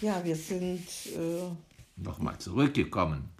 [0.00, 0.80] Ja, wir sind.
[1.06, 3.30] Äh, Nochmal zurückgekommen.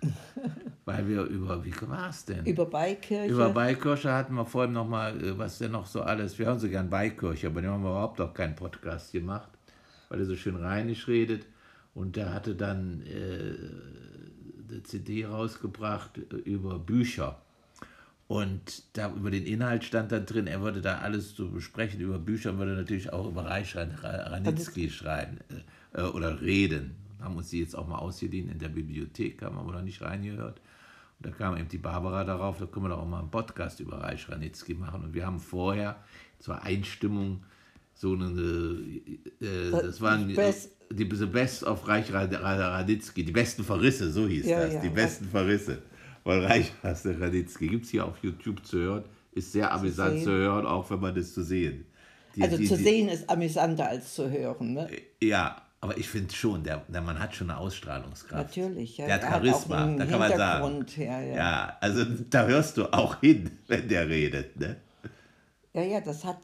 [0.84, 2.44] Weil wir über, wie war es denn?
[2.44, 3.32] Über Beikirche.
[3.32, 6.68] Über Beikirche hatten wir vorhin nochmal, äh, was denn noch so alles, wir hören so
[6.68, 9.48] gern Beikirche, aber den haben wir überhaupt auch keinen Podcast gemacht,
[10.08, 11.46] weil er so schön rheinisch redet.
[11.94, 13.54] Und der hatte dann äh,
[14.68, 17.40] eine CD rausgebracht äh, über Bücher.
[18.26, 22.18] Und da über den Inhalt stand dann drin, er würde da alles so besprechen über
[22.18, 25.40] Bücher würde natürlich auch über Reich Ranitzky schreiben
[25.94, 26.96] äh, äh, oder reden.
[27.20, 30.60] Haben uns die jetzt auch mal ausgeliehen in der Bibliothek, haben aber noch nicht reingehört.
[31.18, 33.80] Und da kam eben die Barbara darauf, da können wir doch auch mal einen Podcast
[33.80, 35.04] über Reich Ranitzky machen.
[35.04, 35.96] Und wir haben vorher
[36.38, 37.42] zur Einstimmung
[37.94, 38.26] so eine,
[39.40, 44.46] äh, das waren die, die, die Best of Reich Ranitzky, die besten Verrisse, so hieß
[44.46, 45.82] ja, das, ja, die besten Verrisse
[46.24, 47.68] von Reich Ranitzky.
[47.68, 51.00] Gibt es hier auf YouTube zu hören, ist sehr amüsant zu, zu hören, auch wenn
[51.00, 51.86] man das zu sehen.
[52.34, 54.88] Die, also die, zu sehen ist amüsanter als zu hören, ne?
[55.22, 58.56] Ja, aber ich finde schon, der, der Mann hat schon eine Ausstrahlungskraft.
[58.56, 59.04] Natürlich, ja.
[59.04, 60.86] Der hat Charisma, da kann man sagen.
[60.96, 61.36] Ja, ja.
[61.36, 64.76] ja, also da hörst du auch hin, wenn der redet, ne?
[65.74, 66.42] Ja, ja, das hat,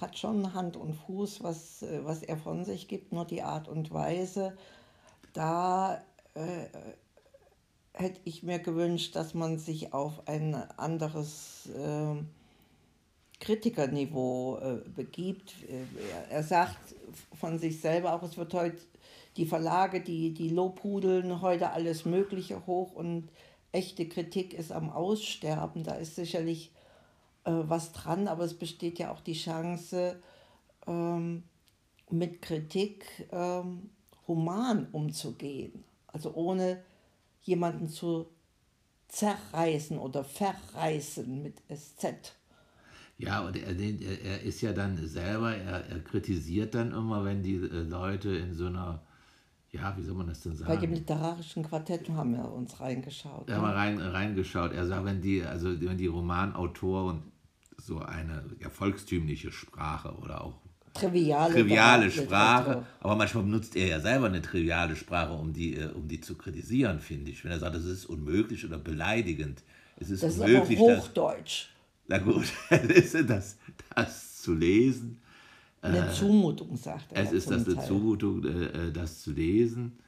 [0.00, 3.92] hat schon Hand und Fuß, was, was er von sich gibt, nur die Art und
[3.92, 4.56] Weise.
[5.32, 6.00] Da
[6.34, 6.68] äh,
[7.92, 12.22] hätte ich mir gewünscht, dass man sich auf ein anderes äh,
[13.40, 15.54] Kritikerniveau äh, begibt.
[15.68, 16.94] Äh, er sagt
[17.34, 18.78] von sich selber auch, es wird heute
[19.36, 23.28] die Verlage, die, die lobhudeln heute alles Mögliche hoch und
[23.72, 25.84] echte Kritik ist am Aussterben.
[25.84, 26.72] Da ist sicherlich
[27.44, 30.20] äh, was dran, aber es besteht ja auch die Chance,
[30.86, 31.42] ähm,
[32.10, 33.90] mit Kritik ähm,
[34.26, 35.84] human umzugehen.
[36.06, 36.82] Also ohne
[37.42, 38.26] jemanden zu
[39.08, 42.34] zerreißen oder verreißen mit SZ.
[43.18, 47.54] Ja, und er, er ist ja dann selber, er, er kritisiert dann immer, wenn die
[47.54, 49.00] äh, Leute in so einer,
[49.70, 50.68] ja, wie soll man das denn sagen?
[50.68, 53.48] Bei dem literarischen Quartett haben wir uns reingeschaut.
[53.48, 53.62] Ja, ne?
[53.62, 54.72] mal rein, reingeschaut.
[54.72, 57.22] Er sagt, wenn die, also wenn die Romanautoren
[57.78, 60.58] so eine ja, volkstümliche Sprache oder auch
[60.92, 65.88] triviale, triviale Sprache, aber manchmal benutzt er ja selber eine triviale Sprache, um die, äh,
[65.88, 67.44] um die zu kritisieren, finde ich.
[67.44, 69.62] Wenn er sagt, es ist unmöglich oder beleidigend.
[69.98, 71.68] Es ist das unmöglich, ist aber Hochdeutsch.
[72.08, 72.52] Na gut,
[73.26, 73.56] das,
[73.94, 75.18] das zu lesen.
[75.82, 77.22] Eine äh, Zumutung, sagt er.
[77.22, 79.98] Es ist das eine Zumutung, äh, das zu lesen.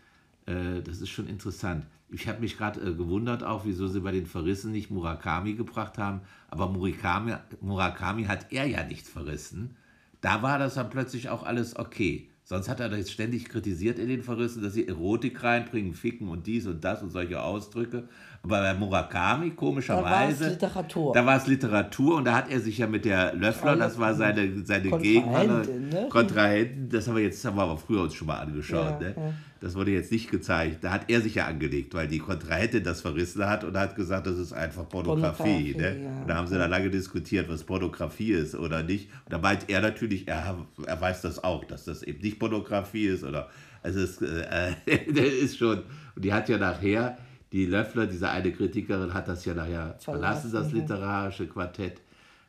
[0.47, 1.85] Das ist schon interessant.
[2.09, 6.23] Ich habe mich gerade gewundert auch, wieso sie bei den Verrissen nicht Murakami gebracht haben.
[6.49, 9.77] Aber Murakami, Murakami hat er ja nicht verrissen.
[10.23, 12.31] Da war das dann plötzlich auch alles okay.
[12.49, 16.47] Sonst hat er das ständig kritisiert in den Verrissen, dass sie Erotik reinbringen, Ficken und
[16.47, 18.05] dies und das und solche Ausdrücke.
[18.43, 20.05] Aber bei Murakami, komischerweise.
[20.07, 21.13] Da war es Literatur.
[21.13, 24.15] Da war es Literatur und da hat er sich ja mit der Löffler, das war
[24.15, 25.69] seine, seine Gegenwart.
[25.69, 26.07] Ne?
[26.09, 28.99] Kontrahentin, das haben wir jetzt, haben wir aber früher uns schon mal angeschaut.
[28.99, 29.15] Ja, ne?
[29.15, 29.33] ja.
[29.61, 30.85] Das wurde jetzt nicht gezeigt.
[30.85, 34.27] Da hat er sich ja angelegt, weil die Kontrahentin das verrissen hat und hat gesagt,
[34.27, 35.73] das ist einfach Pornografie.
[35.73, 36.05] Pornografie ne?
[36.05, 36.21] ja.
[36.21, 39.11] Und da haben sie da lange diskutiert, was Pornografie ist oder nicht.
[39.25, 43.07] Und da meint er natürlich, er, er weiß das auch, dass das eben nicht Pornografie
[43.07, 43.49] ist oder.
[43.83, 45.83] Also es äh, ist schon.
[46.15, 47.19] Und die hat ja nachher
[47.53, 52.01] die Löffler, diese eine Kritikerin, hat das ja nachher verlassen, das literarische Quartett.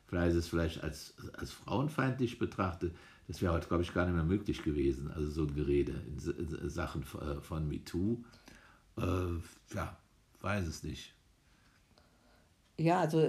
[0.08, 2.94] Vielleicht ist es vielleicht als, als frauenfeindlich betrachtet.
[3.30, 5.12] Das wäre heute, glaube ich, gar nicht mehr möglich gewesen.
[5.12, 8.24] Also so ein Gerede in Sachen äh, von MeToo.
[8.98, 9.04] Äh,
[9.76, 9.96] ja,
[10.42, 11.14] weiß es nicht.
[12.78, 13.24] Ja, also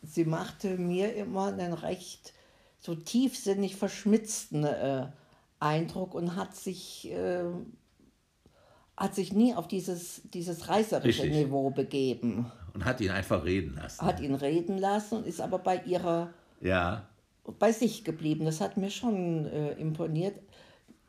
[0.00, 2.32] sie machte mir immer einen recht
[2.78, 5.08] so tiefsinnig verschmitzten äh,
[5.60, 7.44] Eindruck und hat sich äh,
[8.96, 11.44] hat sich nie auf dieses, dieses reißerische Richtig.
[11.44, 12.50] Niveau begeben.
[12.72, 14.00] Und hat ihn einfach reden lassen.
[14.00, 16.32] Hat ihn reden lassen und ist aber bei ihrer,
[16.62, 17.06] ja.
[17.58, 18.44] Bei sich geblieben.
[18.44, 20.36] Das hat mir schon äh, imponiert.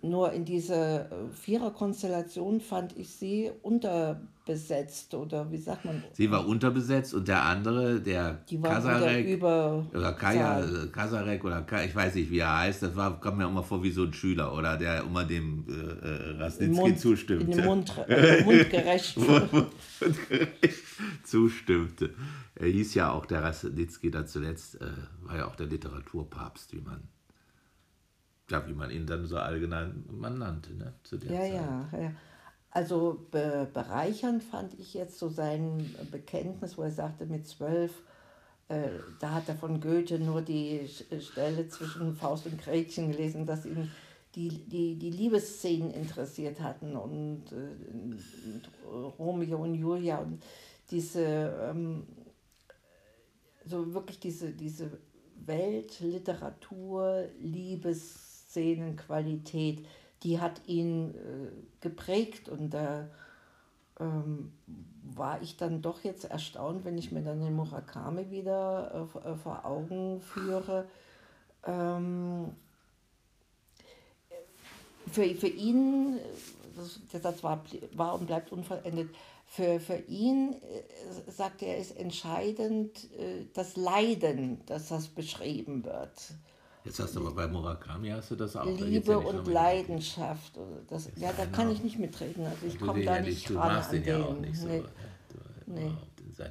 [0.03, 6.03] Nur in dieser äh, Viererkonstellation fand ich sie unterbesetzt oder wie sagt man?
[6.11, 10.61] Sie war unterbesetzt und der andere, der Die war Kasarek über oder Kaya,
[10.91, 13.91] Kasarek oder ich weiß nicht, wie er heißt, das war, kommt mir immer vor wie
[13.91, 17.45] so ein Schüler oder der immer dem äh, äh Rasnitzky zustimmte.
[17.45, 19.17] In den Mund, äh, mundgerecht.
[19.17, 20.83] mundgerecht
[21.23, 22.13] zustimmte.
[22.55, 24.87] Er hieß ja auch der Rasnitzky da zuletzt, äh,
[25.21, 27.07] war ja auch der Literaturpapst, wie man
[28.49, 30.93] ja, wie man ihn dann so allgemein man nannte, ne?
[31.03, 31.53] Zu der ja, Zeit.
[31.53, 32.11] ja, ja.
[32.71, 37.91] Also be bereichernd fand ich jetzt so sein Bekenntnis, wo er sagte, mit zwölf,
[38.67, 40.87] äh, da hat er von Goethe nur die
[41.19, 43.91] Stelle zwischen Faust und Gretchen gelesen, dass ihn
[44.35, 48.87] die, die, die Liebesszenen interessiert hatten und äh,
[49.19, 50.41] Romeo und Julia und
[50.89, 52.07] diese, ähm,
[53.65, 54.97] so wirklich diese, diese
[55.45, 59.85] Welt, Literatur, Liebes Szenenqualität,
[60.21, 61.49] die hat ihn äh,
[61.81, 63.09] geprägt und da
[63.99, 64.53] ähm,
[65.03, 69.65] war ich dann doch jetzt erstaunt, wenn ich mir dann den Murakami wieder äh, vor
[69.65, 70.87] Augen führe.
[71.65, 72.55] Ähm,
[75.11, 76.19] für, für ihn,
[77.11, 77.63] der Satz war,
[77.93, 79.09] war und bleibt unvollendet,
[79.45, 86.33] für, für ihn, äh, sagt er, ist entscheidend äh, das Leiden, dass das beschrieben wird.
[86.85, 88.65] Jetzt hast du aber bei Murakami hast du das auch.
[88.65, 90.59] Liebe ja und Leidenschaft.
[90.89, 92.45] Das, ja, da kann ich nicht mitreden.
[92.45, 94.03] Also ich komme da nicht du ran an den.
[94.03, 94.83] Ja auch nicht so, nee.
[95.65, 95.91] nee.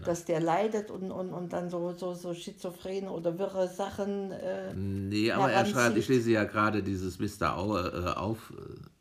[0.04, 4.30] Dass der leidet und, und, und dann so, so, so schizophrene oder wirre Sachen.
[4.30, 7.58] Äh, nee, aber er schreibt, ich lese ja gerade dieses Mr.
[7.58, 8.52] Au, äh, auf,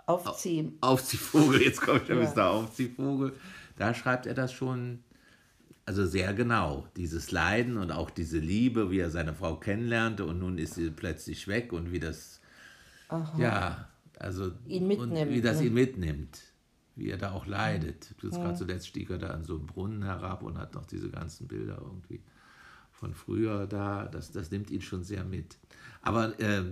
[0.07, 0.77] Aufziehen.
[0.81, 2.29] Aufziehvogel, jetzt kommt der ja.
[2.29, 2.49] Mr.
[2.49, 3.33] Aufziehvogel.
[3.77, 5.03] Da schreibt er das schon
[5.91, 10.39] also sehr genau, dieses Leiden und auch diese Liebe, wie er seine Frau kennenlernte und
[10.39, 12.39] nun ist sie plötzlich weg und wie das,
[13.09, 13.38] Aha.
[13.38, 15.65] ja, also ihn mitnimmt, wie das ne?
[15.65, 16.39] ihn mitnimmt,
[16.95, 18.15] wie er da auch leidet.
[18.23, 18.29] Ja.
[18.29, 21.49] Gerade zuletzt stieg er da an so einen Brunnen herab und hat noch diese ganzen
[21.49, 22.21] Bilder irgendwie
[22.93, 25.57] von früher da, das, das nimmt ihn schon sehr mit.
[26.01, 26.63] Aber äh,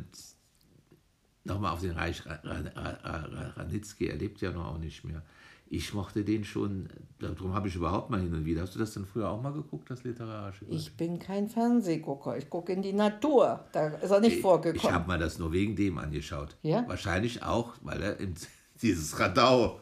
[1.43, 5.23] nochmal auf den Reich Ranitzky, er lebt ja noch auch nicht mehr
[5.71, 6.89] ich mochte den schon,
[7.19, 8.63] darum habe ich überhaupt mal hin und wieder.
[8.63, 10.65] Hast du das denn früher auch mal geguckt, das literarische?
[10.67, 13.65] Ich bin kein Fernsehgucker, ich gucke in die Natur.
[13.71, 14.81] Da ist er nicht ich, vorgekommen.
[14.83, 16.57] Ich habe mal das nur wegen dem angeschaut.
[16.63, 16.87] Ja?
[16.87, 18.33] Wahrscheinlich auch, weil er in,
[18.81, 19.79] dieses Radau,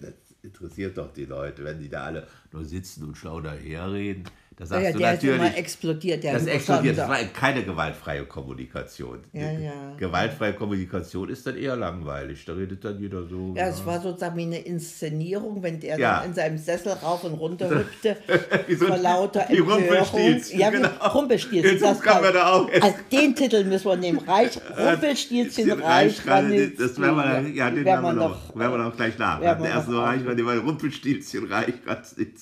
[0.00, 4.24] das interessiert doch die Leute, wenn die da alle nur sitzen und schlau daherreden.
[4.56, 6.22] Da sagst ja, du der natürlich, ist explodiert.
[6.22, 6.98] Der das explodiert.
[6.98, 9.20] Das war keine gewaltfreie Kommunikation.
[9.32, 9.72] Ja, ja.
[9.96, 12.44] Gewaltfreie Kommunikation ist dann eher langweilig.
[12.44, 13.54] Da redet dann jeder so.
[13.56, 16.20] Ja, es war sozusagen wie eine Inszenierung, wenn der ja.
[16.20, 18.16] dann in seinem Sessel rauf und runter hüpfte.
[18.66, 20.60] wie so vor lauter wie Rumpelstilzchen.
[20.60, 20.90] Ja, wie genau.
[21.12, 21.80] Rumpelstilzchen.
[21.80, 24.18] Das kann man da auch also den Titel müssen wir nehmen.
[24.18, 28.96] Reich, Rumpelstilzchen, Reich, Reich Das werden wir, ja, den werden wir, noch, werden wir noch
[28.96, 29.40] gleich nach.
[29.40, 32.41] Der erste Reich war Rumpelstilzchen, Reich, Ratznitzki.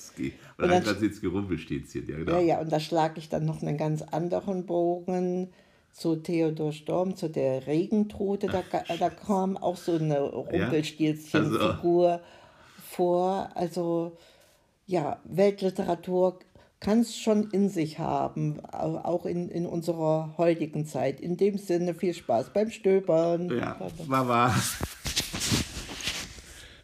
[0.57, 2.33] dann, dann sitzt Gerumpelstilzchen, ja genau.
[2.33, 5.49] Ja, ja, und da schlage ich dann noch einen ganz anderen Bogen
[5.93, 8.47] zu Theodor Storm, zu der Regentrute.
[8.47, 8.63] Da,
[8.97, 12.23] da kam auch so eine Rumpelstilzchen-Figur also.
[12.89, 13.49] vor.
[13.55, 14.17] Also
[14.85, 16.39] ja, Weltliteratur
[16.79, 21.21] kann es schon in sich haben, auch in, in unserer heutigen Zeit.
[21.21, 23.49] In dem Sinne viel Spaß beim Stöbern.
[23.49, 23.77] Ja,
[24.07, 24.55] wahr.